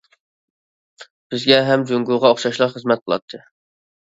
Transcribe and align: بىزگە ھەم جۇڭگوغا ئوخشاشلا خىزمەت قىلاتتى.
بىزگە 1.33 1.59
ھەم 1.67 1.83
جۇڭگوغا 1.91 2.33
ئوخشاشلا 2.35 2.71
خىزمەت 2.73 3.05
قىلاتتى. 3.05 3.43